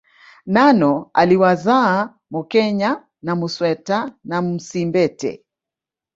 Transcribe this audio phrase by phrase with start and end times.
[0.45, 2.89] Nano aliwazaa Mokenye
[3.21, 5.45] na Musweta na Msimbete